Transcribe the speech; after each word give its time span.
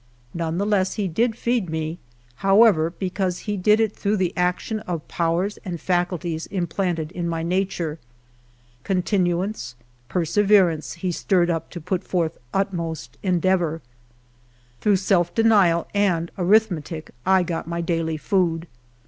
None 0.33 0.57
the 0.57 0.65
less 0.65 0.95
did 0.95 1.15
he 1.19 1.29
teed 1.29 1.69
me, 1.69 1.99
however, 2.37 2.89
be 2.89 3.11
cause 3.11 3.41
he 3.41 3.55
did 3.55 3.79
it 3.79 3.95
through 3.95 4.17
the 4.17 4.35
action 4.35 4.79
of 4.79 5.07
powers 5.07 5.59
and 5.63 5.79
faculties 5.79 6.47
implanted 6.47 7.11
in 7.11 7.29
my 7.29 7.43
nature. 7.43 7.99
Continuance, 8.83 9.75
perseverence 10.09 10.93
he 10.93 11.11
stirred 11.11 11.51
up 11.51 11.69
to 11.69 11.79
put 11.79 12.03
forth 12.03 12.39
utmost 12.51 13.19
endeavor. 13.21 13.79
Through 14.79 14.95
self 14.95 15.35
de 15.35 15.43
nial 15.43 15.87
and 15.93 16.31
arithmetic 16.35 17.11
I 17.23 17.43
got 17.43 17.67
my 17.67 17.79
daily 17.81 18.17
food. 18.17 18.65